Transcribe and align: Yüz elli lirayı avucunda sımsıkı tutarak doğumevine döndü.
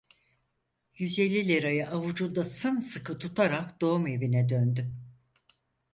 Yüz 0.97 1.19
elli 1.19 1.47
lirayı 1.47 1.89
avucunda 1.89 2.43
sımsıkı 2.43 3.19
tutarak 3.19 3.81
doğumevine 3.81 4.49
döndü. 4.49 4.93